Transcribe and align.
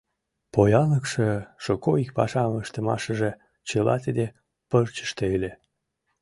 Поянлыкше, 0.53 1.29
шуко 1.63 1.89
ик 2.03 2.09
пашам 2.17 2.51
ыштымашыже 2.63 3.31
чыла 3.67 3.95
тиде 4.03 4.25
пырчыште 4.69 5.25
ыле. 5.37 5.51